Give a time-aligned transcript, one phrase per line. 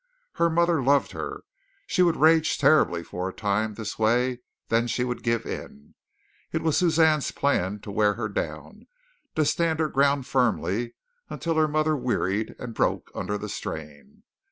[0.41, 1.43] Her mother loved her.
[1.85, 4.39] She would rage terribly for a time this way,
[4.69, 5.93] then she would give in.
[6.51, 8.87] It was Suzanne's plan to wear her down,
[9.35, 10.95] to stand her ground firmly
[11.29, 14.23] until her mother wearied and broke under the strain.